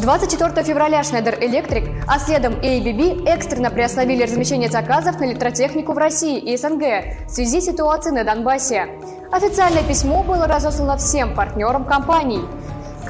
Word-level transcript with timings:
24 0.00 0.64
февраля 0.64 1.00
Schneider 1.02 1.38
Electric, 1.38 2.04
а 2.06 2.18
следом 2.18 2.54
ABB 2.54 3.28
экстренно 3.28 3.70
приостановили 3.70 4.22
размещение 4.22 4.70
заказов 4.70 5.20
на 5.20 5.26
электротехнику 5.26 5.92
в 5.92 5.98
России 5.98 6.38
и 6.38 6.56
СНГ 6.56 7.26
в 7.26 7.30
связи 7.30 7.60
с 7.60 7.66
ситуацией 7.66 8.14
на 8.14 8.24
Донбассе. 8.24 8.88
Официальное 9.30 9.82
письмо 9.82 10.22
было 10.22 10.46
разослано 10.46 10.96
всем 10.96 11.34
партнерам 11.34 11.84
компаний– 11.84 12.40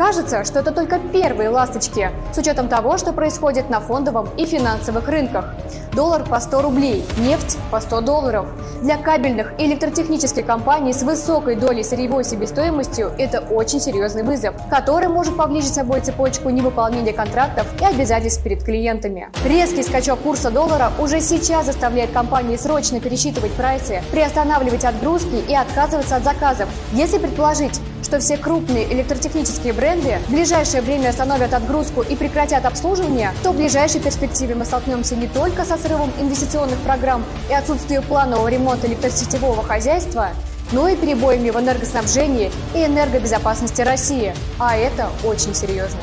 Кажется, 0.00 0.44
что 0.44 0.60
это 0.60 0.72
только 0.72 0.98
первые 0.98 1.50
ласточки, 1.50 2.10
с 2.32 2.38
учетом 2.38 2.68
того, 2.68 2.96
что 2.96 3.12
происходит 3.12 3.68
на 3.68 3.80
фондовом 3.80 4.30
и 4.38 4.46
финансовых 4.46 5.06
рынках. 5.08 5.54
Доллар 5.92 6.24
по 6.24 6.40
100 6.40 6.62
рублей, 6.62 7.04
нефть 7.18 7.58
по 7.70 7.80
100 7.80 8.00
долларов. 8.00 8.46
Для 8.80 8.96
кабельных 8.96 9.52
и 9.60 9.66
электротехнических 9.66 10.46
компаний 10.46 10.94
с 10.94 11.02
высокой 11.02 11.54
долей 11.54 11.84
сырьевой 11.84 12.24
себестоимостью 12.24 13.12
это 13.18 13.40
очень 13.40 13.78
серьезный 13.78 14.22
вызов, 14.22 14.54
который 14.70 15.08
может 15.08 15.36
повлечь 15.36 15.66
за 15.66 15.74
собой 15.74 16.00
цепочку 16.00 16.48
невыполнения 16.48 17.12
контрактов 17.12 17.66
и 17.78 17.84
обязательств 17.84 18.42
перед 18.42 18.64
клиентами. 18.64 19.28
Резкий 19.44 19.82
скачок 19.82 20.20
курса 20.20 20.50
доллара 20.50 20.92
уже 20.98 21.20
сейчас 21.20 21.66
заставляет 21.66 22.12
компании 22.12 22.56
срочно 22.56 23.00
пересчитывать 23.00 23.52
прайсы, 23.52 24.00
приостанавливать 24.12 24.86
отгрузки 24.86 25.44
и 25.46 25.54
отказываться 25.54 26.16
от 26.16 26.24
заказов. 26.24 26.70
Если 26.94 27.18
предположить, 27.18 27.78
что 28.10 28.18
все 28.18 28.36
крупные 28.36 28.92
электротехнические 28.92 29.72
бренды 29.72 30.18
в 30.26 30.32
ближайшее 30.32 30.82
время 30.82 31.10
остановят 31.10 31.54
отгрузку 31.54 32.02
и 32.02 32.16
прекратят 32.16 32.64
обслуживание, 32.64 33.32
то 33.44 33.52
в 33.52 33.56
ближайшей 33.56 34.00
перспективе 34.00 34.56
мы 34.56 34.64
столкнемся 34.64 35.14
не 35.14 35.28
только 35.28 35.64
со 35.64 35.76
срывом 35.76 36.10
инвестиционных 36.18 36.76
программ 36.80 37.24
и 37.48 37.54
отсутствием 37.54 38.02
планового 38.02 38.48
ремонта 38.48 38.88
электросетевого 38.88 39.62
хозяйства, 39.62 40.30
но 40.72 40.88
и 40.88 40.96
перебоями 40.96 41.50
в 41.50 41.56
энергоснабжении 41.60 42.50
и 42.74 42.84
энергобезопасности 42.84 43.82
России. 43.82 44.34
А 44.58 44.76
это 44.76 45.10
очень 45.22 45.54
серьезно. 45.54 46.00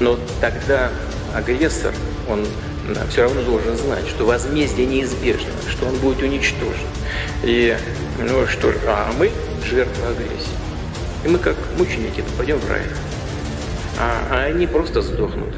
Но 0.00 0.18
тогда 0.40 0.90
агрессор, 1.34 1.92
он 2.30 2.46
все 3.10 3.24
равно 3.24 3.42
должен 3.42 3.76
знать, 3.76 4.08
что 4.08 4.24
возмездие 4.24 4.86
неизбежно, 4.86 5.50
что 5.68 5.84
он 5.84 5.96
будет 5.96 6.22
уничтожен. 6.22 6.86
И 7.42 7.76
ну 8.20 8.46
что 8.46 8.72
ж, 8.72 8.76
а 8.86 9.12
мы 9.18 9.30
жертва 9.62 10.08
агрессии. 10.08 10.65
И 11.26 11.28
мы 11.28 11.38
как 11.38 11.56
мученики 11.76 12.20
попадем 12.20 12.56
в 12.58 12.70
рай. 12.70 12.82
А, 13.98 14.22
а 14.30 14.44
они 14.44 14.64
просто 14.68 15.02
сдохнут. 15.02 15.52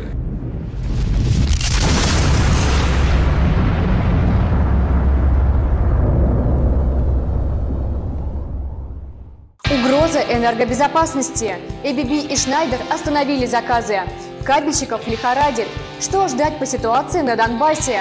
Угроза 9.70 10.20
энергобезопасности. 10.30 11.56
ABB 11.84 12.28
и 12.28 12.32
Schneider 12.32 12.80
остановили 12.90 13.44
заказы. 13.44 14.00
Кабельщиков 14.46 15.06
лихорадит. 15.06 15.68
Что 16.00 16.28
ждать 16.28 16.58
по 16.58 16.64
ситуации 16.64 17.20
на 17.20 17.36
Донбассе? 17.36 18.00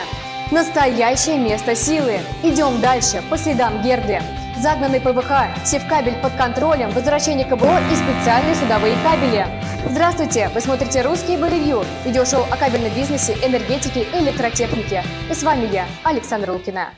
Настоящее 0.51 1.37
место 1.37 1.75
силы. 1.75 2.19
Идем 2.43 2.79
дальше, 2.79 3.21
по 3.29 3.37
следам 3.37 3.81
Герды 3.81 4.21
загнанный 4.61 4.99
ПВХ, 4.99 5.31
севкабель 5.65 6.15
под 6.21 6.33
контролем, 6.33 6.89
возвращение 6.91 7.45
КБО 7.45 7.79
и 7.91 7.95
специальные 7.95 8.55
судовые 8.55 8.95
кабели. 9.03 9.45
Здравствуйте! 9.89 10.49
Вы 10.53 10.61
смотрите 10.61 11.01
«Русский 11.01 11.37
Боревью»– 11.37 11.83
видеошоу 12.05 12.41
о 12.51 12.57
кабельном 12.57 12.91
бизнесе, 12.95 13.35
энергетике 13.45 14.01
и 14.01 14.23
электротехнике. 14.23 15.03
И 15.29 15.33
с 15.33 15.43
вами 15.43 15.69
я, 15.71 15.85
Александра 16.03 16.51
Лукина. 16.51 16.89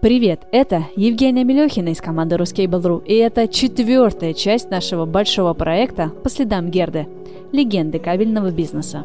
Привет, 0.00 0.46
это 0.50 0.86
Евгения 0.96 1.44
Мелехина 1.44 1.90
из 1.90 2.00
команды 2.00 2.38
Рускейбл.ру, 2.38 2.98
и 2.98 3.14
это 3.16 3.46
четвертая 3.48 4.32
часть 4.32 4.70
нашего 4.70 5.04
большого 5.04 5.52
проекта 5.52 6.08
«По 6.08 6.30
следам 6.30 6.70
Герды. 6.70 7.06
Легенды 7.52 7.98
кабельного 7.98 8.50
бизнеса». 8.50 9.04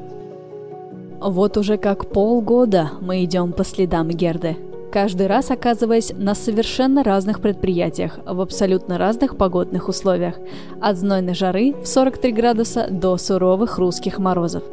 Вот 1.20 1.58
уже 1.58 1.78
как 1.78 2.10
полгода 2.12 2.92
мы 3.02 3.24
идем 3.26 3.52
по 3.52 3.66
следам 3.66 4.10
Герды– 4.10 4.56
каждый 4.96 5.28
раз 5.28 5.52
оказываясь 5.52 6.14
на 6.16 6.36
совершенно 6.36 7.04
разных 7.04 7.42
предприятиях 7.42 8.18
в 8.26 8.40
абсолютно 8.40 8.98
разных 8.98 9.36
погодных 9.36 9.90
условиях, 9.90 10.36
от 10.80 10.96
знойной 10.96 11.34
жары 11.34 11.74
в 11.74 11.86
43 11.86 12.32
градуса 12.32 12.88
до 12.90 13.18
суровых 13.18 13.78
русских 13.78 14.20
морозов. 14.20 14.64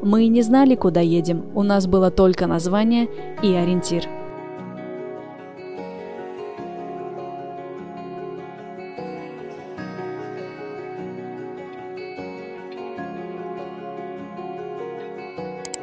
Мы 0.00 0.28
не 0.28 0.42
знали, 0.42 0.76
куда 0.76 1.00
едем, 1.00 1.42
у 1.56 1.64
нас 1.64 1.88
было 1.88 2.12
только 2.12 2.46
название 2.46 3.08
и 3.42 3.52
ориентир– 3.52 4.04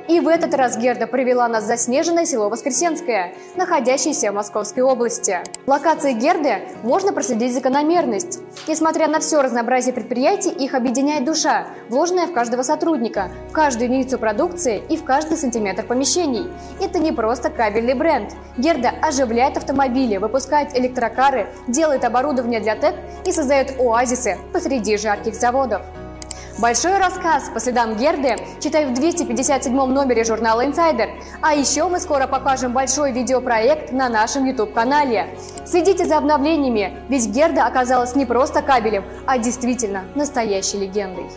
И 0.10 0.20
в 0.20 0.28
этот 0.28 0.56
раз 0.56 0.76
Герда 0.76 1.06
привела 1.06 1.48
нас 1.48 1.66
в 1.66 1.68
заснеженное 1.68 2.26
село 2.26 2.50
Воскресенское, 2.50 3.36
находящееся 3.56 4.32
в 4.32 4.36
Московской 4.36 4.82
области. 4.82 5.38
В 5.68 5.70
локации 5.70 6.14
Герды 6.14 6.64
можно 6.82 7.14
проследить 7.14 7.54
закономерность. 7.54 8.40
Несмотря 8.68 9.08
на 9.08 9.20
все 9.20 9.40
разнообразие 9.44 9.94
предприятий, 9.94 10.50
их 10.50 10.74
объединяет 10.74 11.26
душа, 11.26 11.68
вложенная 11.90 12.26
в 12.26 12.34
каждого 12.34 12.64
сотрудника, 12.64 13.30
в 13.50 13.52
каждую 13.52 13.88
единицу 13.88 14.18
продукции 14.18 14.82
и 14.90 14.98
в 14.98 15.04
каждый 15.04 15.38
сантиметр 15.38 15.86
помещений. 15.86 16.50
Это 16.82 16.98
не 16.98 17.12
просто 17.12 17.52
кабельный 17.52 17.94
бренд. 17.94 18.34
Герда 18.58 18.90
оживляет 19.04 19.58
автомобили, 19.58 20.18
выпускает 20.18 20.76
электрокары, 20.76 21.50
делает 21.68 22.04
оборудование 22.04 22.60
для 22.60 22.76
ТЭК 22.76 22.96
и 23.28 23.32
создает 23.32 23.80
оазисы 23.80 24.40
посреди 24.54 24.98
жарких 24.98 25.36
заводов. 25.36 25.84
Большой 26.60 26.98
рассказ 26.98 27.50
по 27.54 27.62
следам 27.62 27.96
Герды 27.96 28.36
читаю 28.60 28.90
в 28.90 28.94
257 28.94 29.74
номере 29.74 30.26
журнала 30.26 30.66
Insider. 30.66 31.10
А 31.42 31.54
еще 31.54 31.88
мы 31.88 32.02
скоро 32.02 32.28
покажем 32.28 32.74
большой 32.74 33.14
видеопроект 33.14 33.94
на 33.94 34.10
нашем 34.10 34.44
YouTube-канале. 34.44 35.30
Следите 35.66 36.04
за 36.04 36.18
обновлениями, 36.18 36.98
ведь 37.08 37.28
Герда 37.28 37.66
оказалась 37.66 38.14
не 38.14 38.26
просто 38.26 38.62
кабелем, 38.62 39.06
а 39.26 39.38
действительно 39.38 40.04
настоящей 40.16 40.80
легендой. 40.80 41.28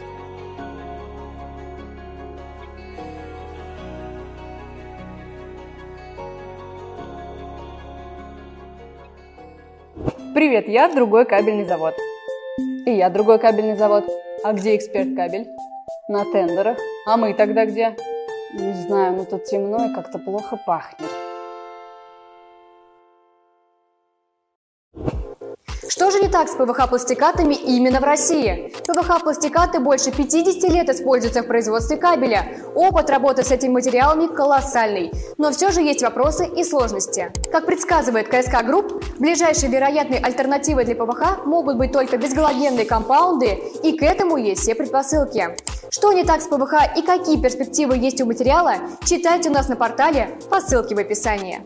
Привет, 10.35 10.67
я 10.67 10.93
другой 10.93 11.27
кабельный 11.27 11.65
завод. 11.65 11.95
И 12.87 12.91
я 12.91 13.09
другой 13.09 13.39
кабельный 13.39 13.77
завод. 13.77 14.05
А 14.45 14.53
где 14.55 14.75
эксперт 14.75 15.15
кабель? 15.15 15.49
На 16.09 16.25
тендерах. 16.25 16.77
А 17.07 17.17
мы 17.17 17.33
тогда 17.33 17.65
где? 17.65 17.97
Не 18.55 18.73
знаю, 18.73 19.15
но 19.15 19.25
тут 19.25 19.45
темно 19.45 19.87
и 19.87 19.95
как-то 19.95 20.19
плохо 20.19 20.59
пахнет. 20.67 21.12
Так 26.33 26.49
с 26.49 26.55
ПВХ-пластикатами 26.55 27.55
именно 27.55 28.01
в 28.01 28.05
России? 28.05 28.73
ПВХ-пластикаты 28.89 29.81
больше 29.81 30.11
50 30.11 30.71
лет 30.73 30.89
используются 30.89 31.43
в 31.43 31.47
производстве 31.47 31.99
кабеля. 31.99 32.57
Опыт 32.75 33.11
работы 33.11 33.45
с 33.45 33.51
этими 33.51 33.71
материалами 33.71 34.35
колоссальный. 34.35 35.13
Но 35.37 35.53
все 35.53 35.71
же 35.71 35.83
есть 35.83 36.03
вопросы 36.03 36.47
и 36.47 36.65
сложности. 36.65 37.31
Как 37.53 37.67
предсказывает 37.67 38.29
КСК 38.29 38.65
Групп, 38.65 39.05
ближайшей 39.19 39.69
вероятной 39.69 40.19
альтернативой 40.19 40.87
для 40.87 40.95
ПВХ 40.95 41.45
могут 41.45 41.77
быть 41.77 41.93
только 41.93 42.17
безгалогенные 42.17 42.87
компаунды, 42.87 43.63
и 43.83 43.99
к 43.99 44.03
этому 44.03 44.39
есть 44.39 44.63
все 44.63 44.75
предпосылки. 44.75 45.55
Что 45.91 46.15
не 46.15 46.25
так 46.25 46.41
с 46.41 46.47
ПВХ 46.47 46.97
и 46.97 47.03
какие 47.03 47.41
перспективы 47.41 47.99
есть 47.99 48.23
у 48.23 48.27
материала, 48.27 48.77
читайте 49.05 49.51
у 49.51 49.53
нас 49.53 49.69
на 49.69 49.77
портале 49.77 50.31
по 50.49 50.61
ссылке 50.63 50.95
в 50.95 50.99
описании. 50.99 51.61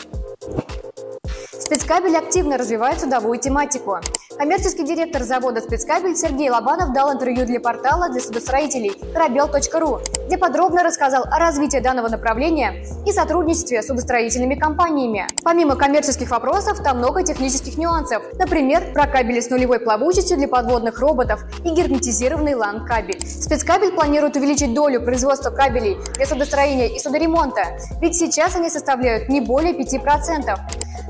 Спецкабель 1.66 2.16
активно 2.16 2.58
развивает 2.58 3.00
судовую 3.00 3.40
тематику. 3.40 3.98
Коммерческий 4.38 4.84
директор 4.84 5.24
завода 5.24 5.60
«Спецкабель» 5.60 6.14
Сергей 6.14 6.48
Лобанов 6.48 6.92
дал 6.92 7.12
интервью 7.12 7.44
для 7.44 7.58
портала 7.58 8.08
для 8.08 8.20
судостроителей 8.20 8.92
«Корабел.ру», 9.12 9.98
где 10.26 10.38
подробно 10.38 10.84
рассказал 10.84 11.24
о 11.24 11.40
развитии 11.40 11.78
данного 11.78 12.06
направления 12.06 12.84
и 13.04 13.10
сотрудничестве 13.10 13.82
с 13.82 13.88
судостроительными 13.88 14.54
компаниями. 14.54 15.26
Помимо 15.42 15.74
коммерческих 15.74 16.30
вопросов, 16.30 16.84
там 16.84 16.98
много 16.98 17.24
технических 17.24 17.76
нюансов. 17.78 18.22
Например, 18.38 18.92
про 18.92 19.08
кабели 19.08 19.40
с 19.40 19.50
нулевой 19.50 19.80
плавучестью 19.80 20.36
для 20.36 20.46
подводных 20.46 21.00
роботов 21.00 21.40
и 21.64 21.70
герметизированный 21.70 22.54
лан-кабель. 22.54 23.26
Спецкабель 23.26 23.90
планирует 23.90 24.36
увеличить 24.36 24.72
долю 24.72 25.00
производства 25.00 25.50
кабелей 25.50 25.96
для 26.14 26.26
судостроения 26.26 26.86
и 26.86 27.00
судоремонта, 27.00 27.76
ведь 28.00 28.14
сейчас 28.14 28.54
они 28.54 28.70
составляют 28.70 29.28
не 29.28 29.40
более 29.40 29.72
5%. 29.72 30.56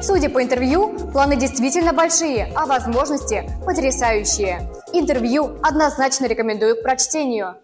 Судя 0.00 0.28
по 0.28 0.42
интервью, 0.46 0.96
планы 1.12 1.36
действительно 1.36 1.92
большие, 1.92 2.52
а 2.54 2.66
возможности 2.66 3.50
потрясающие. 3.64 4.70
Интервью 4.92 5.58
однозначно 5.60 6.26
рекомендую 6.26 6.76
к 6.76 6.82
прочтению. 6.82 7.56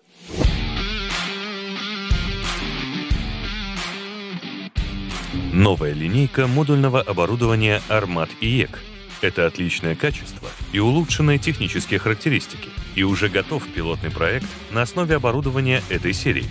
Новая 5.53 5.93
линейка 5.93 6.49
модульного 6.49 7.01
оборудования 7.01 7.81
«Armat 7.89 8.31
IEK». 8.41 8.81
Это 9.21 9.47
отличное 9.47 9.95
качество 9.95 10.49
и 10.73 10.81
улучшенные 10.81 11.39
технические 11.39 12.01
характеристики, 12.01 12.71
и 12.97 13.05
уже 13.05 13.29
готов 13.29 13.63
пилотный 13.69 14.11
проект 14.11 14.49
на 14.73 14.83
основе 14.83 15.15
оборудования 15.15 15.83
этой 15.89 16.13
серии. 16.13 16.47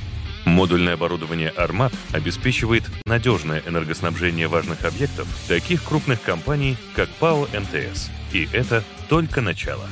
Модульное 0.52 0.96
оборудование 0.96 1.48
«Armat» 1.48 1.94
обеспечивает 2.12 2.84
надежное 3.06 3.64
энергоснабжение 3.66 4.50
важных 4.50 4.84
объектов 4.84 5.26
таких 5.48 5.82
крупных 5.82 6.22
компаний, 6.22 6.76
как 6.94 7.08
ПАО 7.08 7.48
МТС. 7.54 8.10
И 8.34 8.50
это 8.52 8.84
только 9.08 9.40
начало. 9.40 9.88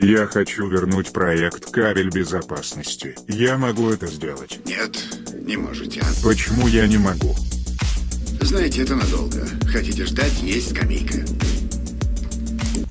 Я 0.00 0.26
хочу 0.26 0.68
вернуть 0.68 1.12
проект 1.12 1.70
«Кабель 1.70 2.10
безопасности». 2.10 3.14
Я 3.28 3.58
могу 3.58 3.90
это 3.90 4.08
сделать? 4.08 4.58
Нет, 4.66 4.98
не 5.46 5.56
можете. 5.56 6.02
Почему 6.24 6.66
я 6.66 6.88
не 6.88 6.98
могу? 6.98 7.36
Знаете, 8.40 8.82
это 8.82 8.96
надолго. 8.96 9.46
Хотите 9.68 10.04
ждать, 10.04 10.42
есть 10.42 10.70
скамейка. 10.74 11.24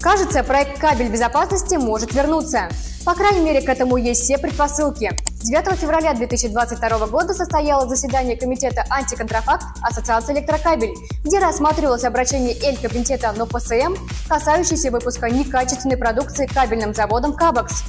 Кажется, 0.01 0.43
проект 0.43 0.79
«Кабель 0.79 1.09
безопасности» 1.09 1.75
может 1.75 2.11
вернуться. 2.15 2.69
По 3.05 3.13
крайней 3.13 3.41
мере, 3.41 3.61
к 3.61 3.69
этому 3.69 3.97
есть 3.97 4.23
все 4.23 4.39
предпосылки. 4.39 5.11
9 5.43 5.79
февраля 5.79 6.15
2022 6.15 7.05
года 7.05 7.35
состоялось 7.35 7.87
заседание 7.87 8.35
Комитета 8.35 8.83
антиконтрафакт 8.89 9.63
Ассоциации 9.83 10.33
электрокабель, 10.33 10.95
где 11.23 11.37
рассматривалось 11.37 12.03
обращение 12.03 12.55
Эль-Комитета 12.63 13.31
НОПСМ, 13.33 13.95
касающееся 14.27 14.89
выпуска 14.89 15.29
некачественной 15.29 15.97
продукции 15.97 16.47
кабельным 16.47 16.95
заводом 16.95 17.33
«Кабекс». 17.33 17.83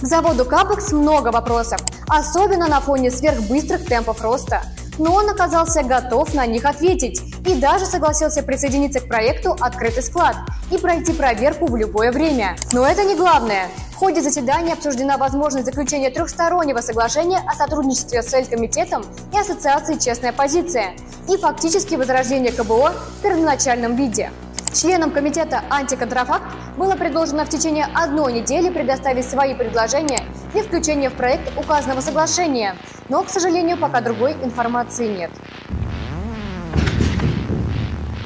К 0.00 0.04
заводу 0.04 0.44
«Кабекс» 0.44 0.90
много 0.90 1.28
вопросов, 1.28 1.80
особенно 2.08 2.66
на 2.66 2.80
фоне 2.80 3.12
сверхбыстрых 3.12 3.86
темпов 3.86 4.20
роста– 4.22 4.62
но 4.98 5.14
он 5.14 5.30
оказался 5.30 5.82
готов 5.82 6.34
на 6.34 6.46
них 6.46 6.64
ответить 6.64 7.22
и 7.48 7.54
даже 7.54 7.86
согласился 7.86 8.42
присоединиться 8.42 9.00
к 9.00 9.08
проекту 9.08 9.56
«Открытый 9.58 10.02
склад» 10.02 10.36
и 10.70 10.76
пройти 10.76 11.14
проверку 11.14 11.66
в 11.66 11.76
любое 11.76 12.12
время. 12.12 12.56
Но 12.72 12.86
это 12.86 13.04
не 13.04 13.16
главное. 13.16 13.68
В 13.90 13.94
ходе 13.94 14.20
заседания 14.20 14.74
обсуждена 14.74 15.16
возможность 15.16 15.64
заключения 15.64 16.10
трехстороннего 16.10 16.80
соглашения 16.82 17.40
о 17.46 17.54
сотрудничестве 17.54 18.22
с 18.22 18.34
Эль-комитетом 18.34 19.02
и 19.32 19.38
Ассоциацией 19.38 19.98
«Честная 19.98 20.32
позиция» 20.32 20.92
и 21.26 21.38
фактически 21.38 21.94
возрождение 21.94 22.52
КБО 22.52 22.92
в 22.92 23.22
первоначальном 23.22 23.96
виде. 23.96 24.30
Членам 24.74 25.10
комитета 25.10 25.62
«Антиконтрафакт» 25.70 26.44
было 26.76 26.96
предложено 26.96 27.46
в 27.46 27.48
течение 27.48 27.88
одной 27.94 28.34
недели 28.34 28.68
предоставить 28.68 29.28
свои 29.28 29.54
предложения 29.54 30.20
для 30.52 30.62
включения 30.62 31.08
в 31.08 31.14
проект 31.14 31.58
указанного 31.58 32.02
соглашения, 32.02 32.76
но, 33.08 33.24
к 33.24 33.30
сожалению, 33.30 33.78
пока 33.78 34.02
другой 34.02 34.34
информации 34.34 35.08
нет. 35.08 35.30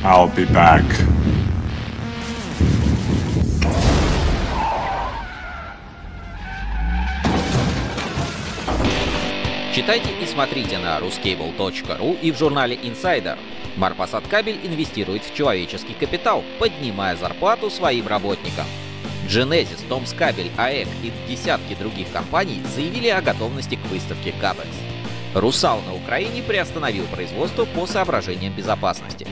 I'll 0.05 0.29
be 0.35 0.45
back. 0.53 0.83
Читайте 9.73 10.11
и 10.21 10.27
смотрите 10.27 10.79
на 10.79 10.99
ruscable.ru 10.99 12.21
и 12.21 12.33
в 12.33 12.37
журнале 12.37 12.75
Insider. 12.75 13.39
Марпасад 13.77 14.27
Кабель 14.27 14.59
инвестирует 14.65 15.25
в 15.25 15.35
человеческий 15.35 15.95
капитал, 15.95 16.43
поднимая 16.59 17.15
зарплату 17.15 17.71
своим 17.71 18.09
работникам. 18.09 18.67
Genesis, 19.29 19.87
Томс 19.89 20.13
Кабель, 20.15 20.51
АЭК 20.57 20.89
и 21.05 21.13
десятки 21.31 21.75
других 21.75 22.11
компаний 22.13 22.61
заявили 22.75 23.09
о 23.09 23.23
готовности 23.23 23.77
к 23.77 23.87
выставке 23.87 24.35
Кабекс. 24.41 24.77
Русал 25.33 25.81
на 25.83 25.95
Украине 25.95 26.43
приостановил 26.43 27.05
производство 27.05 27.65
по 27.65 27.87
соображениям 27.87 28.53
безопасности. 28.53 29.27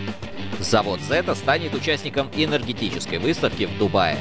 Завод 0.60 1.00
Зета 1.00 1.34
станет 1.34 1.74
участником 1.74 2.30
энергетической 2.36 3.18
выставки 3.18 3.64
в 3.64 3.78
Дубае. 3.78 4.18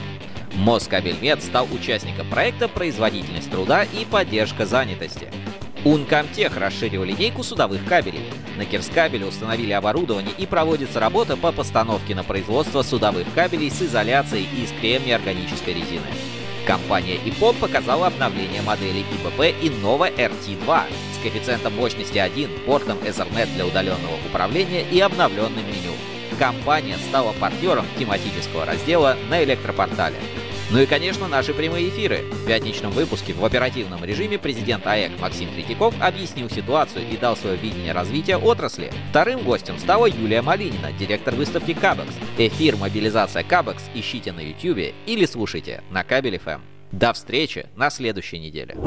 Москабельмет 0.56 1.44
стал 1.44 1.68
участником 1.72 2.30
проекта 2.30 2.70
«Производительность 2.70 3.52
труда 3.52 3.84
и 3.84 4.06
поддержка 4.06 4.66
занятости». 4.66 5.30
Ункомтех 5.84 6.58
расширил 6.58 7.04
линейку 7.04 7.44
судовых 7.44 7.86
кабелей. 7.86 8.26
На 8.58 8.66
Кирскабеле 8.66 9.26
установили 9.26 9.72
оборудование 9.72 10.34
и 10.38 10.46
проводится 10.46 11.00
работа 11.00 11.38
по 11.38 11.52
постановке 11.52 12.16
на 12.16 12.24
производство 12.24 12.84
судовых 12.84 13.28
кабелей 13.34 13.70
с 13.70 13.82
изоляцией 13.82 14.48
из 14.62 14.72
кремния 14.80 15.16
органической 15.16 15.74
резины. 15.74 16.08
Компания 16.66 17.16
ИПОМ 17.26 17.56
показала 17.56 18.08
обновление 18.08 18.62
модели 18.62 19.00
ИПП 19.00 19.40
Innova 19.64 20.14
RT2 20.14 20.84
с 21.14 21.24
коэффициентом 21.24 21.76
мощности 21.76 22.18
1, 22.18 22.50
портом 22.66 22.98
Ethernet 23.00 23.54
для 23.56 23.66
удаленного 23.66 24.16
управления 24.30 24.84
и 24.90 25.00
обновленным 25.00 25.66
меню. 25.66 25.94
Компания 26.40 26.96
стала 27.10 27.34
партнером 27.34 27.86
тематического 28.00 28.66
раздела 28.66 29.18
на 29.30 29.44
электропортале. 29.44 30.16
Ну 30.72 30.80
и, 30.80 30.86
конечно, 30.86 31.28
наши 31.28 31.54
прямые 31.54 31.90
эфиры. 31.90 32.20
В 32.32 32.48
пятничном 32.48 32.92
выпуске 32.92 33.34
в 33.34 33.44
оперативном 33.44 34.06
режиме 34.06 34.38
президент 34.38 34.88
АЭК 34.88 35.20
Максим 35.20 35.50
Третьяков 35.52 35.94
объяснил 36.00 36.50
ситуацию 36.50 37.06
и 37.10 37.18
дал 37.18 37.36
свое 37.36 37.58
видение 37.58 37.92
развития 37.92 38.38
отрасли. 38.38 38.92
Вторым 39.10 39.42
гостем 39.44 39.78
стала 39.80 40.06
Юлия 40.06 40.42
Малинина, 40.42 40.94
директор 40.94 41.36
выставки 41.36 41.74
Кабекс. 41.74 42.14
Эфир 42.38 42.78
«Мобилизация 42.78 43.44
Кабекс» 43.44 43.84
ищите 43.94 44.32
на 44.32 44.40
YouTube 44.40 44.94
или 45.08 45.26
слушайте 45.26 45.84
на 45.90 46.04
Кабель 46.04 46.36
FM. 46.36 46.62
До 46.94 47.12
встречи 47.14 47.66
на 47.76 47.90
следующей 47.90 48.40
неделе. 48.40 48.78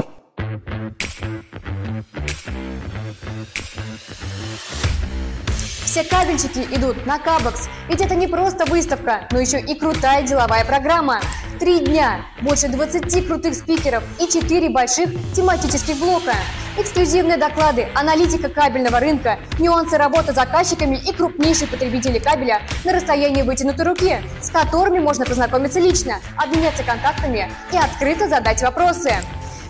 Все 5.93 6.03
кабельщики 6.03 6.67
идут 6.75 7.05
на 7.05 7.19
Кабекс, 7.19 7.69
ведь 7.87 8.01
это 8.01 8.15
не 8.15 8.25
просто 8.25 8.65
выставка, 8.65 9.27
но 9.29 9.39
еще 9.39 9.59
и 9.59 9.77
крутая 9.77 10.23
деловая 10.23 10.65
программа. 10.65 11.21
Три 11.59 11.81
дня, 11.81 12.25
больше 12.41 12.67
20 12.67 13.27
крутых 13.27 13.53
спикеров 13.53 14.03
и 14.19 14.25
4 14.25 14.71
больших 14.71 15.11
тематических 15.35 15.95
блока. 15.97 16.33
Эксклюзивные 16.79 17.37
доклады, 17.37 17.89
аналитика 17.93 18.49
кабельного 18.49 18.99
рынка, 18.99 19.37
нюансы 19.59 19.95
работы 19.99 20.31
с 20.31 20.35
заказчиками 20.35 20.95
и 20.95 21.13
крупнейшие 21.13 21.67
потребители 21.67 22.17
кабеля 22.17 22.63
на 22.83 22.93
расстоянии 22.93 23.43
вытянутой 23.43 23.85
руки, 23.85 24.17
с 24.41 24.49
которыми 24.49 24.97
можно 24.97 25.25
познакомиться 25.25 25.79
лично, 25.79 26.15
обменяться 26.37 26.81
контактами 26.81 27.51
и 27.71 27.77
открыто 27.77 28.27
задать 28.27 28.63
вопросы. 28.63 29.13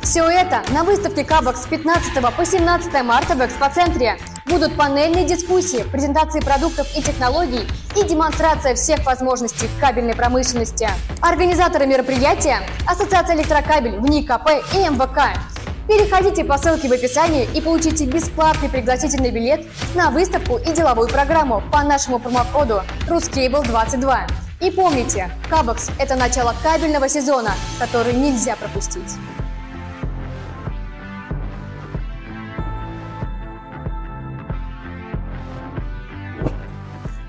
Все 0.01 0.23
это 0.29 0.63
на 0.69 0.85
выставке 0.85 1.25
Кабок 1.25 1.57
с 1.57 1.65
15 1.65 2.13
по 2.33 2.45
17 2.45 3.03
марта 3.03 3.35
в 3.35 3.45
экспоцентре. 3.45 4.17
Будут 4.45 4.75
панельные 4.75 5.25
дискуссии, 5.25 5.83
презентации 5.89 6.41
продуктов 6.41 6.87
и 6.97 7.01
технологий 7.01 7.65
и 7.95 8.03
демонстрация 8.03 8.75
всех 8.75 9.05
возможностей 9.05 9.69
кабельной 9.79 10.15
промышленности. 10.15 10.89
Организаторы 11.21 11.87
мероприятия– 11.87 12.59
Ассоциация 12.87 13.37
электрокабель, 13.37 13.97
ВНИКП 13.99 14.49
и 14.73 14.79
МВК. 14.79 15.39
Переходите 15.87 16.43
по 16.43 16.57
ссылке 16.57 16.89
в 16.89 16.91
описании 16.91 17.47
и 17.53 17.61
получите 17.61 18.05
бесплатный 18.05 18.69
пригласительный 18.69 19.31
билет 19.31 19.65
на 19.95 20.11
выставку 20.11 20.57
и 20.57 20.73
деловую 20.73 21.07
программу 21.07 21.63
по 21.71 21.81
нашему 21.81 22.19
промокоду 22.19 22.81
RusCable22. 23.07 24.29
И 24.59 24.71
помните, 24.71 25.29
Кабокс– 25.49 25.89
это 25.99 26.15
начало 26.15 26.53
кабельного 26.63 27.07
сезона, 27.07 27.53
который 27.79 28.13
нельзя 28.13 28.55
пропустить. 28.55 29.17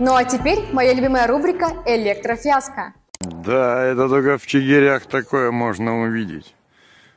Ну 0.06 0.14
а 0.14 0.24
теперь 0.24 0.66
моя 0.70 0.92
любимая 0.92 1.26
рубрика 1.26 1.82
«Электрофиаско». 1.86 2.92
Да, 3.20 3.82
это 3.84 4.06
только 4.06 4.36
в 4.36 4.46
Чигирях 4.46 5.06
такое 5.06 5.50
можно 5.50 6.02
увидеть. 6.02 6.54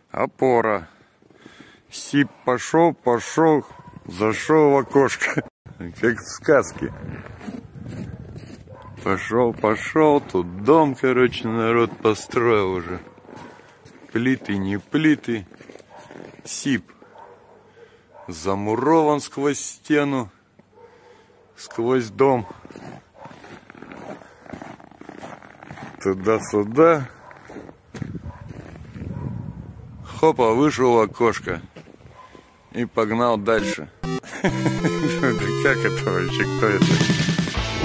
Опора. 0.09 0.87
Сип 1.91 2.29
пошел, 2.45 2.93
пошел, 2.93 3.65
зашел 4.05 4.69
в 4.69 4.77
окошко. 4.77 5.43
Как 5.99 6.17
в 6.17 6.27
сказке. 6.29 6.93
Пошел, 9.03 9.53
пошел, 9.53 10.21
тут 10.21 10.63
дом, 10.63 10.95
короче, 10.95 11.45
народ 11.45 11.91
построил 11.97 12.71
уже. 12.71 13.01
Плиты, 14.13 14.55
не 14.55 14.79
плиты. 14.79 15.45
Сип 16.45 16.89
замурован 18.29 19.19
сквозь 19.19 19.59
стену, 19.59 20.29
сквозь 21.57 22.07
дом. 22.07 22.47
Туда-сюда. 26.01 27.09
Хопа, 30.03 30.53
вышел 30.53 30.93
в 30.93 30.99
окошко. 30.99 31.61
И 32.71 32.85
погнал 32.85 33.37
дальше. 33.37 33.89
Как 34.41 35.77
это 35.77 36.11
вообще? 36.11 36.43
Кто 36.57 36.67
это? 36.67 36.85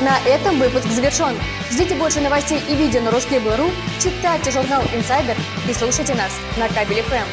На 0.02 0.19
этом 0.28 0.59
выпуск 0.59 0.87
завершен. 0.88 1.35
Ждите 1.71 1.95
больше 1.95 2.21
новостей 2.21 2.61
и 2.69 2.75
видео 2.75 3.00
на 3.02 3.09
ruskable.ru, 3.09 3.71
читайте 4.02 4.50
журнал 4.50 4.83
Insider 4.83 5.37
и 5.69 5.73
слушайте 5.73 6.14
нас 6.14 6.33
на 6.59 6.69
Кабель 6.69 6.99
FM. 6.99 7.26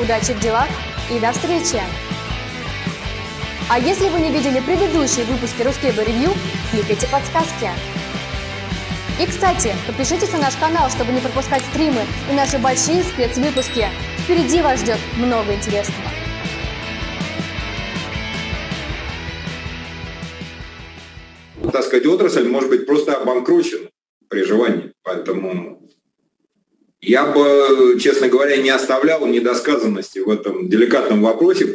Удачи 0.00 0.32
в 0.32 0.40
делах 0.40 0.68
и 1.10 1.18
до 1.18 1.32
встречи! 1.32 1.82
А 3.68 3.78
если 3.78 4.08
вы 4.08 4.20
не 4.20 4.30
видели 4.30 4.60
предыдущие 4.60 5.24
выпуски 5.24 5.62
Ruscable 5.62 6.06
Review, 6.06 6.36
кликайте 6.70 7.06
подсказки. 7.08 7.70
И, 9.20 9.26
кстати, 9.26 9.74
подпишитесь 9.86 10.32
на 10.32 10.38
наш 10.38 10.56
канал, 10.56 10.88
чтобы 10.90 11.12
не 11.12 11.20
пропускать 11.20 11.62
стримы 11.70 12.00
и 12.30 12.34
наши 12.34 12.58
большие 12.58 13.02
спецвыпуски. 13.02 13.86
Впереди 14.24 14.62
вас 14.62 14.80
ждет 14.80 14.98
много 15.16 15.54
интересного. 15.54 16.10
Так 21.70 21.84
сказать, 21.84 22.06
отрасль 22.06 22.48
может 22.48 22.70
быть 22.70 22.86
просто 22.86 23.14
обанкрочена 23.14 23.88
при 24.28 24.44
желании. 24.44 24.92
Поэтому 25.02 25.88
я 27.00 27.26
бы, 27.26 27.98
честно 28.00 28.28
говоря, 28.28 28.56
не 28.56 28.70
оставлял 28.70 29.26
недосказанности 29.26 30.20
в 30.20 30.30
этом 30.30 30.68
деликатном 30.68 31.22
вопросе. 31.22 31.74